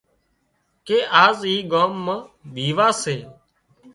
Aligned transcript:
ڪي 0.85 0.97
آز 1.25 1.37
اِي 1.49 1.55
ڳام 1.71 1.91
مان 2.05 2.19
ويواه 2.53 2.93
سي 3.01 3.17